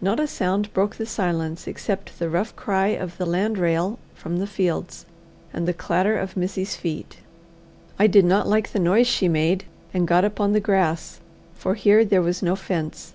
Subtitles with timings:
[0.00, 4.36] Not a sound broke the silence except the rough cry of the land rail from
[4.38, 5.04] the fields
[5.52, 7.16] and the clatter of Missy's feet.
[7.98, 11.18] I did not like the noise she made, and got upon the grass,
[11.56, 13.14] for here there was no fence.